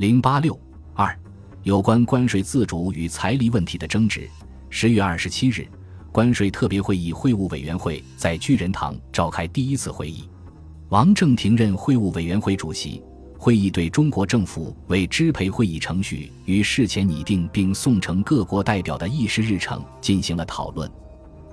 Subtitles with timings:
[0.00, 0.58] 零八六
[0.94, 1.14] 二，
[1.62, 4.26] 有关关税自主与财礼问题的争执。
[4.70, 5.68] 十月二十七日，
[6.10, 10.26] 关税特别会议会务委员会在巨人堂召开第一次会议，
[10.88, 13.02] 王正廷任会务委员会主席。
[13.38, 20.90] 会议对中国政府为支配会议程序与事前拟定并送呈各国代表的议事日程进行了讨论。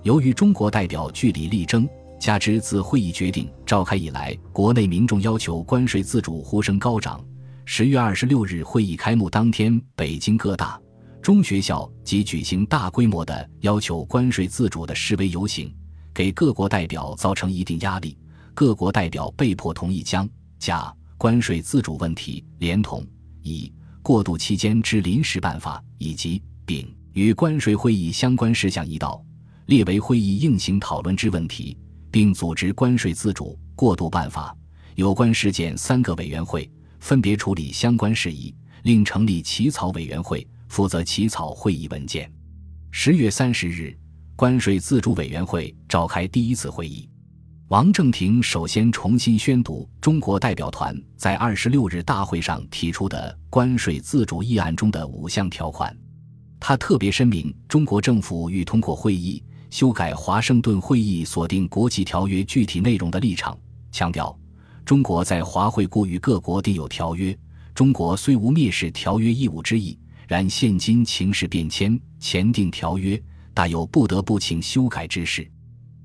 [0.04, 1.86] 由于中国代表据理力争。
[2.18, 7.22] 加之自会议决定召开以来，国内民众要求关税自主呼声高涨。
[7.70, 10.80] 十月二十六日会议开幕当天，北京各大
[11.22, 15.70] 中学校即举行大规模的要求关税自主的示威游行，
[16.14, 18.18] 给各国代表造成一定压力。
[18.54, 23.06] 各国代表被迫同意将甲关税自主问题，连同
[23.42, 23.70] 乙
[24.02, 29.22] 过渡期间之临时办法以及丙与关税会议相关事项一道，
[29.66, 31.78] 列为会议应行讨论之问题。
[32.10, 34.56] 并组织关税自主过渡办法
[34.96, 36.68] 有关事件三个委员会，
[37.00, 42.32] 分别处理相关事宜，另成立起草委员会，负责起草会议文件。
[42.92, 43.98] 十月三十日，
[44.36, 47.10] 关税自主委员会召开第一次会议，
[47.68, 55.96] 王正廷首先重新宣读中国代表团在二十六日大会上提出的关税自主议案中的五项条款，
[56.60, 59.44] 他特别声明，中国政府欲通过会议。
[59.70, 63.60] 修改华盛顿会议锁定国际条约具体内容的立场，
[63.92, 64.34] 强调
[64.88, 67.38] 中国在华会故与各国订有条约。
[67.76, 70.00] 中国虽无蔑视条约义务之意，
[70.30, 73.22] 然现今情势变迁，前订条约
[73.54, 75.46] 大有不得不请修改之势。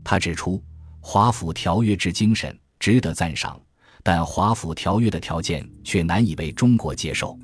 [0.02, 0.60] 他指出，
[0.98, 3.56] 华府条约之精神值得赞赏，
[4.02, 7.38] 但华府条约的条件却难以被中国接受。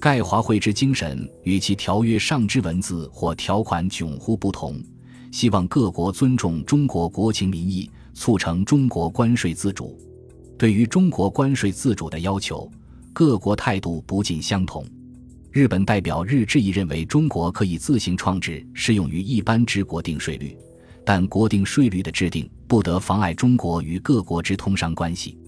[0.00, 4.82] 盖华会之精神与其条约上之文字或条款迥乎不同。
[5.30, 10.00] 希望各国尊重中国国情民意，促成中国关税自主。
[10.60, 12.70] 对于中国关税自主的要求，
[13.14, 14.84] 各国态度不尽相同。
[15.50, 20.54] 日本代表日志毅认为，中国可以自行创制适用于一般之国定税率，
[21.02, 25.38] 但国定税率的制定不得妨碍中国与各国之通商关系。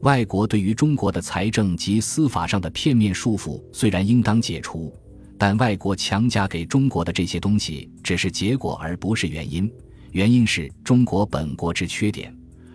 [0.00, 4.90] 外国对于中国的财政及司法上的片面束缚，虽然应当解除。
[5.36, 9.70] 但外国强加给中国的这些东西只是结果，而不是原因。
[10.12, 12.34] 原因是中国本国之缺点。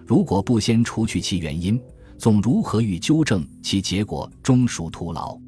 [0.09, 1.79] 如果不先除去其原因，
[2.17, 5.39] 纵如何欲纠正其结果，终属徒劳。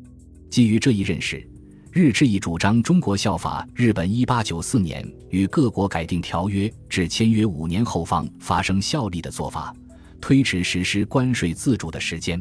[0.52, 1.44] 基于这一认识，
[1.92, 9.76] 日志毅主张中国效法日本1894年与各国改定条约至签约五年后方发生效力的做法，
[10.22, 12.40] 推迟实施关税自主的时间。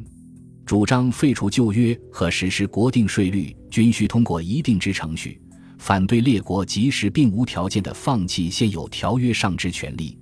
[0.67, 5.41] 主张废除旧约和实施国定税率均需通过一定之程序，
[5.79, 10.19] 反对列国及时并无条件的放弃现有条约上之权利，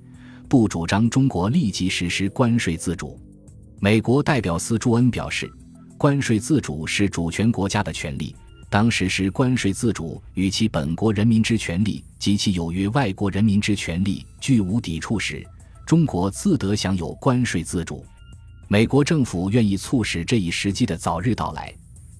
[0.48, 3.20] 不主张中国立即实施关税自主。
[3.78, 5.48] 美国代表司朱恩表示，
[5.98, 8.34] 关税自主是主权国家的权利，
[8.70, 15.46] 当实施关税自主与其本国人民之权利及其有约外国人民之权利具无抵触时，
[15.86, 18.04] 中国自得享有关税自主。
[18.68, 21.72] 美国政府愿意促使这一时机的早日到来，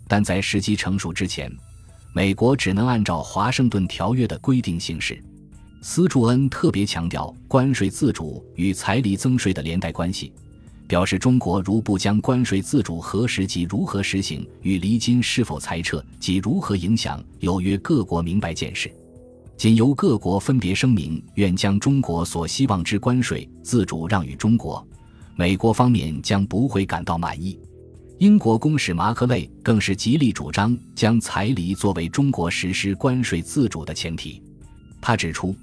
[0.07, 1.51] 但在时机成熟之前，
[2.15, 5.23] 美国只能按照华盛顿条约的规定行事。
[5.81, 10.33] 斯柱恩特别强调关税自主与彩礼增税的连带关系，
[10.89, 18.91] 表示中国如不将关税自主何时及如何实行与离金是否裁撤及如何影响有约各国明白见识，
[19.57, 24.85] 仅由各国分别声明愿将中国所希望之关税自主让与中国。
[25.37, 27.57] 美国方面将不会感到满意。
[28.19, 34.43] 英国公使马克雷更是极力主张将彩礼作为中国实施关税自主的前提。
[35.01, 35.55] 他指出，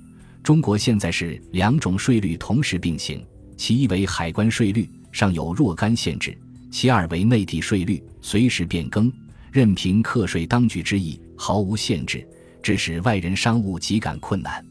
[0.46, 3.26] 中国现在是两种税率同时并行：
[3.58, 6.34] 其一为海关税率，尚有若干限制；
[6.70, 9.12] 其二为内地税率，随时变更，
[9.52, 12.24] 任凭课税当局之意，毫无限制，
[12.62, 14.64] 致使外人商务极感困难。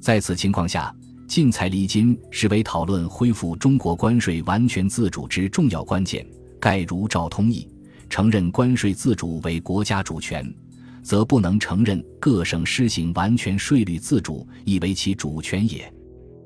[0.00, 0.92] 在此情况下，
[1.28, 6.26] 禁彩礼金是为讨论恢复中国关税完全自主之重要关键。
[6.58, 7.68] 盖如照通义，
[8.10, 10.52] 承认关税自主为国家主权，
[11.02, 15.92] 则不能承认各省施行完全税率自主亦为其主权也。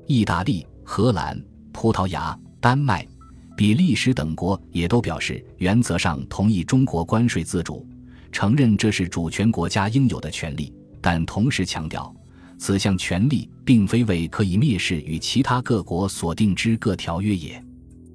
[0.07, 3.07] 意大利、荷兰、葡萄牙、丹麦、
[3.55, 7.85] 比利时等国也都表示原则上同意中国关税自主，
[8.31, 12.13] 承认这是主权国家应有的权利，但同时强调。
[12.59, 17.63] 此项权利并非为可以蔑视与其他各国所定之各条约也。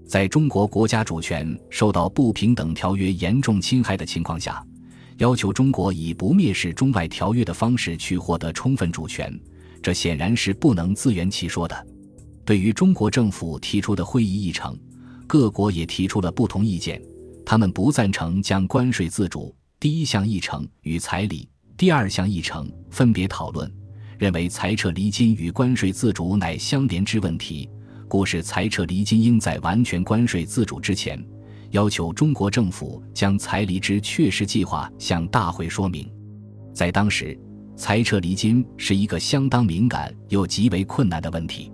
[0.05, 4.61] 在中国国家主权受到不平等条约严重侵害的情况下，
[5.19, 9.39] 要求中国以不蔑视中外条约的方式去获得充分主权，
[9.83, 11.87] 这显然是不能自圆其说的。
[12.45, 14.79] 对于中国政府提出的会议议程，
[15.27, 17.01] 各国也提出了不同意见。
[17.45, 23.73] 他们不赞成将关税自主第一项议程与彩礼，第二项议程分别讨论，
[24.19, 27.69] 认为裁撤离金与关税自主乃相连之问题，
[28.09, 31.21] 故是裁撤离金应在完全关税自主之前，
[31.73, 36.09] 要求中国政府将裁离之确实计划向大会说明。
[36.73, 37.39] 在当时，
[37.77, 41.73] 裁撤离金是一个相当敏感又极为困难的问题，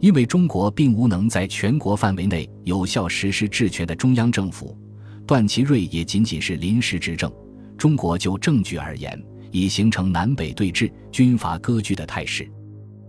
[0.00, 4.76] 因为中国并无能在全国范围内有效实施治权的中央政府。
[5.24, 7.30] 段祺瑞也仅仅是临时执政，
[7.76, 12.50] 中国就政局而言，已形成南北对峙、军阀割据的态势。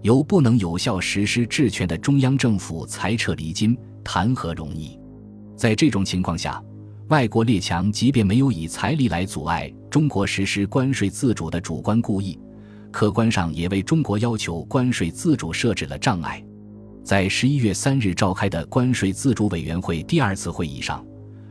[0.04, 4.99] 由不能有效实施治权的中央政府裁撤离金，谈何容易？
[5.60, 6.64] 在这种情况下，
[7.10, 12.40] 外国列强即便没有以财力来阻碍中国实施关税自主的主观故意，
[12.92, 16.42] 客观上也为中国要求关税自主设置了障碍。
[17.04, 21.06] 在十一月三日召开的关税自主委员会第二次会议上。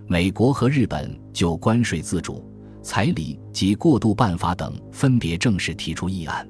[0.07, 2.43] 美国和日本就关税自主、
[2.83, 6.49] 彩礼及过渡办法等分别正式提出议案。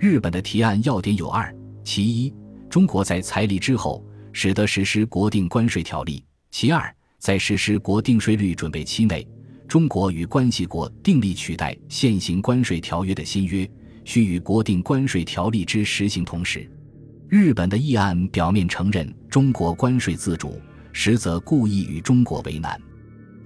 [0.00, 1.54] 日本的提案要点有二：
[1.84, 2.34] 其一，
[2.68, 9.26] 中国在彩礼之后使得实施国定关税条例；其二，在实施国定税率准备期内，
[9.68, 13.68] 中国与关系国订立取代现行关税条约的新约，
[14.04, 16.68] 须与国定关税条例之实行同时。
[17.28, 20.58] 日本的议案表面承认中国关税自主，
[20.92, 22.80] 实则故意与中国为难。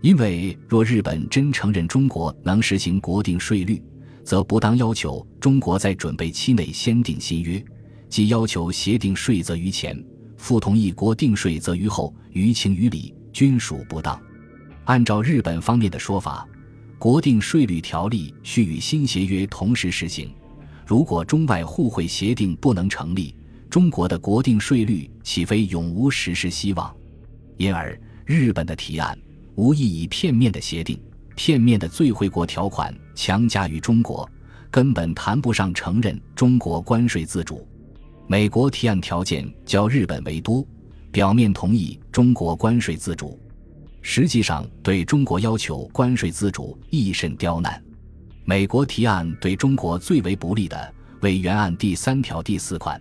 [0.01, 3.83] 因为若日本真承认中国能实行国定税率，
[4.25, 7.63] 则不当要求中国在准备期内先订新约，
[8.09, 10.01] 即要求协定税则于前，
[10.43, 14.21] 复同意国定税则于后，于情于理均属不当。
[14.87, 16.45] 按照日本方面的说法，
[16.99, 20.35] 国定税率条例需与新协约同时实行。
[20.85, 23.33] 如果中外互惠协定不能成立，
[23.71, 26.93] 中国的国定税率岂非永无实施希望？
[27.57, 27.97] 因而，
[28.27, 29.17] 日本的提案。
[29.55, 31.01] 无意以片面的协定、
[31.37, 34.29] 片面的最惠国条款强加于中国，
[34.73, 37.65] 根本谈不上承认中国关税自主。
[38.33, 40.67] 美国提案条件较日本为多，
[41.11, 43.39] 表面同意中国关税自主，
[44.01, 47.85] 实际上对中国要求关税自主亦甚刁难。
[48.47, 52.99] 美国提案对中国最为不利的为原案第三条第四款，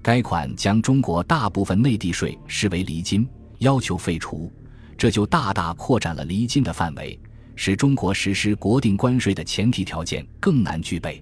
[0.00, 3.28] 该款将中国大部分内地税视为离金，
[3.58, 4.52] 要求废除。
[4.96, 7.18] 这就大大扩展了离金的范围，
[7.56, 11.20] 使中国实施国定关税的前提条件更难具备。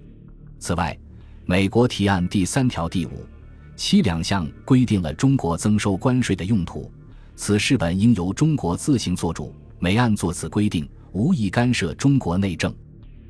[0.59, 0.95] 此外，
[1.47, 3.25] 美国提案第三条第五、
[3.79, 6.91] 七两项规定了中国增收关税的用途，
[7.37, 9.55] 此事本应由中国自行做主。
[9.79, 12.75] 美案作此规定，无意干涉中国内政。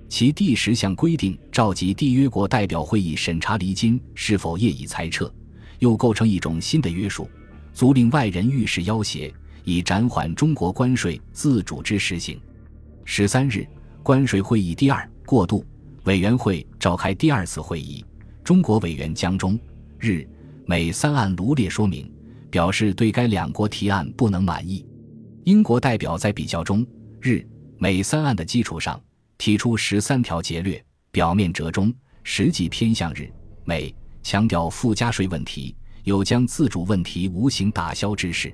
[0.10, 5.32] 其第十项规定召集缔约国代表会议审查离金是否业已裁撤，
[5.78, 7.30] 又构成一种新的约束，
[7.72, 9.32] 足令外人遇事要挟。
[9.64, 12.42] 以暂缓中国关税自主之实行。
[13.06, 13.68] 十三日，
[14.02, 15.64] 关税会议第二过渡
[16.06, 18.04] 委员会召开第二次会议，
[18.44, 19.60] 中国委员江中、
[20.00, 20.28] 日、
[20.70, 22.08] 美三案罗列说明，
[22.52, 24.86] 表示对该两国提案不能满意。
[25.46, 26.86] 英国代表在比较中、
[27.20, 27.44] 日、
[27.80, 29.02] 美三案的基础上，
[29.40, 30.80] 提出十三条节略，
[31.10, 33.34] 表面折中，实际偏向日、
[33.66, 38.54] 美，强调附加税问题，有将自主问题无形打消之势。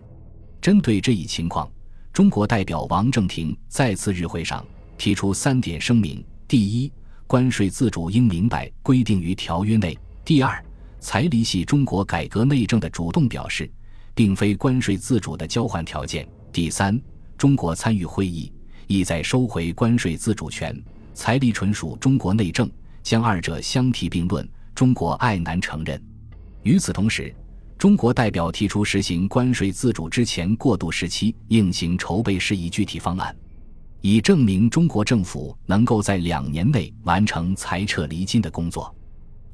[0.62, 1.70] 针对这一情况，
[2.14, 4.66] 中国代表王正廷在次日会上
[4.98, 6.90] 提出三点声明：第一，
[7.28, 9.94] 关税自主应明白规定于条约内；
[10.24, 10.65] 第二，
[11.06, 13.70] 财离系中国改革内政的主动表示，
[14.16, 17.00] 并非关税自主的交换条件；第三，
[17.38, 18.52] 中国参与会议
[18.88, 20.76] 意在收回关税自主权，
[21.14, 22.68] 财离纯属中国内政，
[23.04, 26.04] 将二者相提并论，中国爱难承认。
[26.64, 27.32] 与此同时。
[27.78, 33.36] 中国代表提出实行关税自主之前过渡时期应行筹备事宜具体方案，
[34.02, 38.96] 以证明中国政府能够在两年内完成裁撤离金的工作。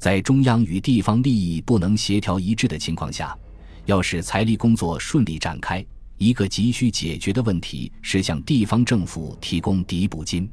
[0.02, 3.38] 在中央与地方利益不能协调一致的情况下，
[3.86, 5.86] 要使财力工作顺利展开，
[6.18, 10.50] 一个急需解决的问题是向地方政府提供抵补金。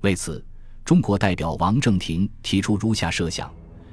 [0.00, 0.44] 为此，
[0.84, 3.48] 中国代表王正廷提出如下设想。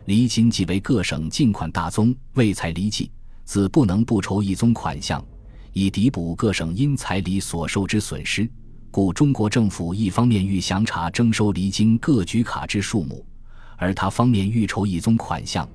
[0.06, 3.12] 离金即为各省进款大宗，为财离计，
[3.46, 5.24] 自不能不筹一宗款项，
[5.74, 8.50] 以抵补各省因财礼所受之损失。
[8.90, 13.24] 故中国政府一方面欲详查征收离金各局卡之数目，
[13.78, 15.68] 而他方面预筹一宗款项，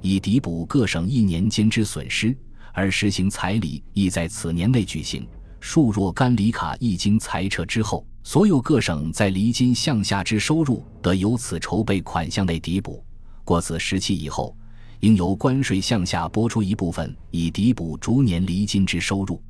[0.00, 2.34] 以抵补各省一年间之损失，
[2.72, 5.26] 而实行彩礼亦在此年内举行。
[5.60, 13.04] 数若干礼卡一经裁撤之后，所有各省在离金项下之收入，得由此筹备款项内抵补。
[13.44, 14.56] 过此时期以后，
[15.00, 19.42] 应由关税项下拨出一部分，以抵补逐年离金之收入。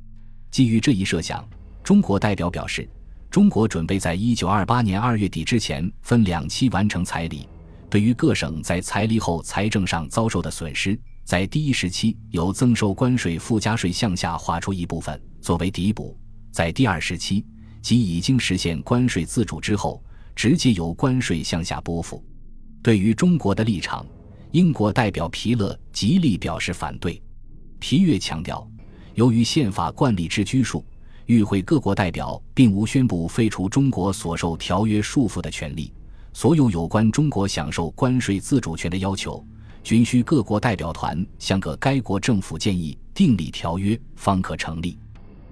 [0.49, 1.47] 基于这一设想，
[1.83, 2.89] 中国代表表示，
[3.29, 7.47] 中国准备在一九二八年二月底之前分两期完成彩礼。
[7.89, 16.15] 对于各省在彩礼后财政上遭受的损失，在第一时期由增收关税附加税项下划出一部分作为抵补；
[16.51, 17.43] 在第二时期，
[17.81, 20.03] 即已经实现关税自主之后，
[20.35, 22.23] 直接由关税项下拨付。
[22.83, 24.05] 对于中国的立场，
[24.51, 27.19] 英国代表皮勒极力表示反对。
[27.79, 28.69] 皮越强调，
[29.15, 30.85] 由于宪法惯例之拘束，
[31.25, 35.91] 与会各国代表并无宣布废除中国所受条约束缚的权利。
[36.39, 39.45] 所有有关中国享受关税自主权的要求，
[39.83, 44.97] 均需各国代表团向各该国政府建议订立条约方可成立。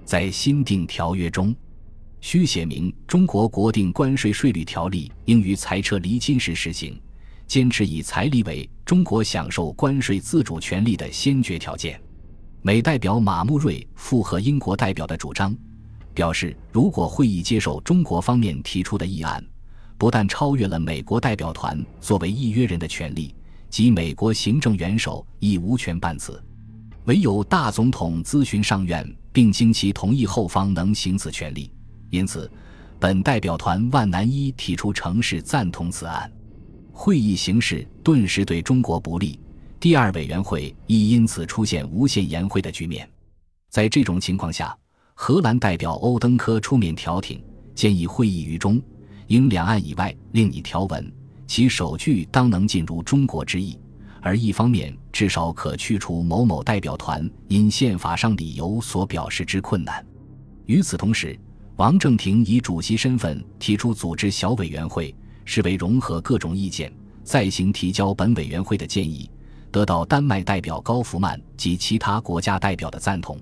[0.06, 1.54] 在新订条约中，
[2.22, 6.98] 需写明中国国定关税税率条例应于裁撤离金时实行，
[7.46, 12.00] 坚持以彩礼为中国享受关税自主权利的先决条件。
[12.62, 15.54] 美代表马穆瑞附和英国代表的主张，
[16.14, 19.44] 表示如果会议接受中国方面提出的议案。
[19.98, 23.34] 不但超越了美国代表团作为议约人的权利，
[23.68, 26.40] 即美国行政元首亦无权办此，
[27.06, 31.68] 唯有大总统咨询上院并经其同意后方能行此权利。
[32.10, 32.48] 因此，
[33.00, 36.30] 本代表团万南一提出城市赞同此案，
[36.92, 39.38] 会议形势顿时对中国不利。
[39.80, 43.08] 第二委员会亦因此出现无限延会的局面。
[43.68, 44.76] 在这种情况下，
[45.14, 47.42] 荷兰代表欧登科出面调停，
[47.74, 48.80] 建议会议于中。
[49.28, 51.12] 应两岸以外另拟条文，
[51.46, 53.78] 其首句当能尽如中国之意，
[54.22, 60.04] 而一方面至少可去除某某代表团因宪法上理由所表示之困难。
[60.64, 61.38] 与此同时，
[61.76, 66.90] 王正廷以主席身份提出组织小委员会，视为融合各种意见，
[67.22, 69.30] 再行提交本委员会的建议，
[69.70, 73.38] 得到丹麦代表高福曼及其他国家代表的赞同，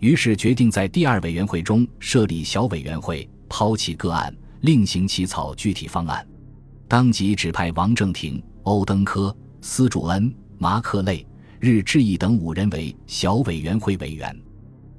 [0.00, 4.34] 于是决定在第二委员会中设立小委员会，抛弃个案。
[4.64, 6.26] 另行起草具体方案，
[6.88, 11.26] 当即指派王正廷、欧登科、斯主恩、马克类、
[11.60, 14.34] 日志毅等五人为小委员会委员。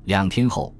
[0.03, 0.71] 两天后，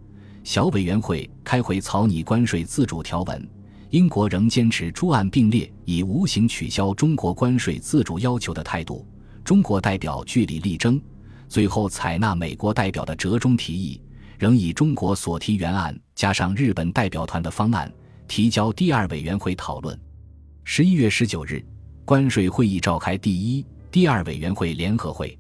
[0.44, 3.50] 小委员会开会草拟关税自主条文。
[3.90, 9.04] 英国仍坚持诸案并列，以无形取消中国关税自主要求的态度。
[9.44, 11.02] 中国代表据理力争，
[11.50, 14.00] 最后采纳美国代表的折中提议，
[14.38, 17.92] 仍以中国所提原案加上日本代表团的方案。
[18.28, 20.00] 提交第二委员会讨论。
[20.64, 21.64] 十一月十九日，
[22.04, 25.38] 关税会议召开第一、第二委员会联合会，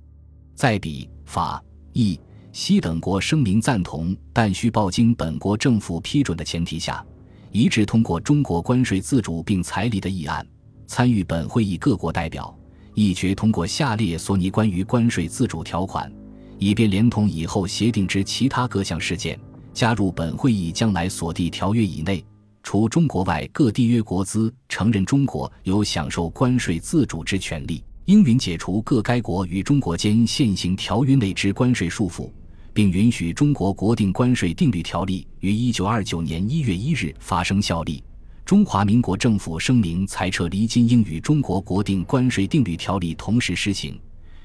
[0.55, 1.63] 在比法、
[1.93, 2.19] 意、
[2.51, 7.05] 西等国声明赞同，但需报经本国政府批准的前提下，
[7.51, 10.45] 一致通过中国关税自主并裁离的议案。
[10.87, 12.55] 参与本会议各国代表
[12.93, 16.11] 一决通过下列所拟关于关税自主条款，
[16.59, 19.39] 以便连同以后协定之其他各项事件，
[19.73, 22.23] 加入本会议将来所缔条约以内。
[22.65, 32.27] 除中国外，各缔约国资承认中国有享受关税自主之权利，应允解除各该国与中国间现行条约内之关税束缚，
[32.73, 38.03] 并允许中国国定关税定律条例于一九二九年一月一日发生效力。
[38.43, 43.95] 中华民国政府声明裁撤离金应与中国国定关税定律条例同时施行，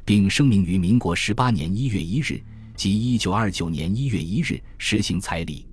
[0.04, 2.38] 并声明于民国十八年一月一日
[2.76, 5.66] 及一九二九年一月一日实行彩礼。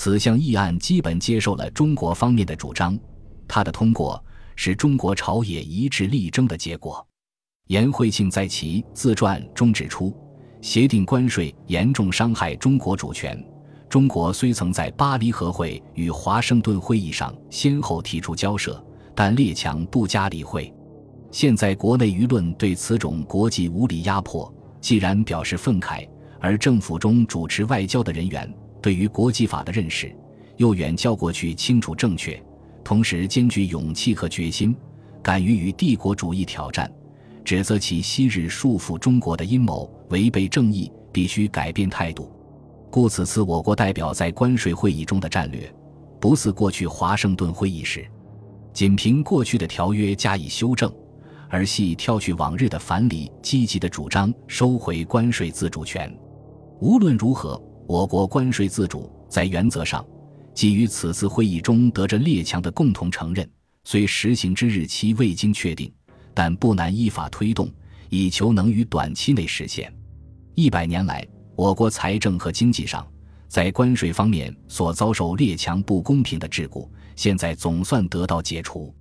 [0.00, 2.96] 此项议案基本接受了中国方面的主张，
[3.48, 4.24] 它的通过
[4.54, 7.04] 是中国朝野一致力争的结果。
[7.66, 10.16] 颜惠庆在其自传中指出，
[10.60, 13.44] 协定关税严重伤害中国主权。
[13.88, 18.80] 中国虽曾在巴黎和会与华盛顿会议上先后提出交涉，
[19.16, 20.72] 但列强不加理会。
[21.32, 28.48] 现在国内舆论对此种国际无理压迫，既然表示愤慨，而政府中主持外交的人员。
[28.88, 30.10] 对于国际法的认识，
[30.56, 32.42] 又远较过去清楚正确，
[32.82, 34.74] 同时兼具勇气和决心，
[35.22, 36.90] 敢于与帝国主义挑战，
[37.44, 42.32] 指责其昔日束缚中国的阴谋违背正义，必须改变态度。
[42.90, 45.70] 故此次我国代表在关税会议中的战略，
[46.18, 48.10] 不似过去华盛顿会议时，
[48.72, 50.90] 仅凭过去的条约加以修正，
[51.50, 56.10] 而系挑去往日的反理，积极的主张收回关税自主权。
[56.80, 57.62] 无论如何。
[57.88, 60.06] 我国关税自主在原则上，
[60.52, 63.50] 基于此次会议中得着列强的共同承认，
[63.84, 65.90] 虽实行之日期未经确定，
[66.34, 67.72] 但不难依法推动，
[68.10, 69.90] 以求能于短期内实现。
[70.54, 71.26] 一百年来，
[71.56, 73.10] 我国财政和经济上
[73.48, 78.94] 在关税方面所遭受列强不公平的桎梏，现在总算得到解除。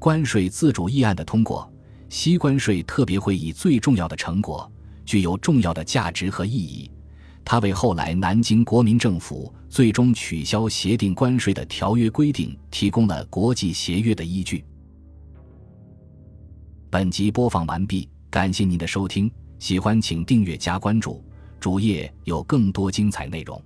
[0.00, 1.72] 关税自主议案的通过，
[2.08, 4.68] 西关税特别会议最重要的成果，
[5.04, 6.90] 具有重要的价值和意义。
[7.44, 14.64] 它为后来南京国民政府最终取消协定关税的条约规定提供了国际协约的依据。
[16.90, 21.22] 本集播放完毕，感谢您的收听，喜欢请订阅加关注，
[21.60, 23.60] 主页有更多精彩内容。